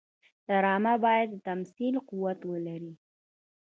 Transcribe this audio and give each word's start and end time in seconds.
ډرامه 0.47 0.93
باید 1.05 1.27
د 1.31 1.35
تمثیل 1.47 1.95
قوت 2.09 2.39
ولري 2.51 2.93